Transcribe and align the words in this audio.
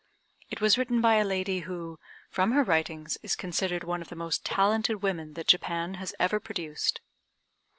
It 0.49 0.59
was 0.61 0.79
written 0.79 0.99
by 0.99 1.17
a 1.17 1.23
lady, 1.23 1.59
who, 1.59 1.99
from 2.31 2.53
her 2.53 2.63
writings, 2.63 3.19
is 3.21 3.35
considered 3.35 3.83
one 3.83 4.01
of 4.01 4.09
the 4.09 4.15
most 4.15 4.43
talented 4.43 5.03
women 5.03 5.35
that 5.35 5.45
Japan 5.45 5.93
has 6.01 6.15
ever 6.19 6.39
produced. 6.39 7.01